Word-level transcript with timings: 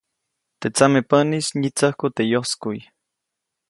Teʼ 0.59 0.73
tsamepäʼnis 0.75 1.47
nyitsäjku 1.59 2.07
teʼ 2.15 2.29
yoskuʼy. 2.31 2.79